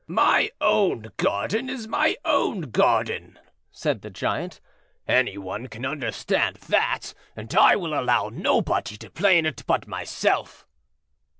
[0.07, 3.37] "My own garden is my own garden,"
[3.69, 4.59] said the Giant;
[5.07, 9.85] "any one can understand that, and I will allow nobody to play in it but
[9.87, 10.65] myself."